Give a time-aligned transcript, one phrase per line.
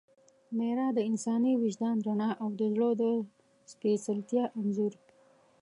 [0.57, 3.03] میره– د انساني وجدان رڼا او د زړه د
[3.71, 4.93] سپېڅلتیا انځور